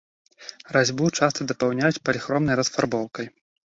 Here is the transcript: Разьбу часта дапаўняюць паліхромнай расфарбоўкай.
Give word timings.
Разьбу 0.75 1.09
часта 1.21 1.47
дапаўняюць 1.53 2.01
паліхромнай 2.07 2.55
расфарбоўкай. 2.61 3.25